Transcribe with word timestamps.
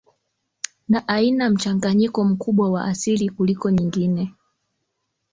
na 0.89 1.21
ina 1.21 1.49
mchanganyiko 1.49 2.23
mkubwa 2.23 2.71
wa 2.71 2.85
asili 2.85 3.29
kuliko 3.29 3.71
nyingine 3.71 4.35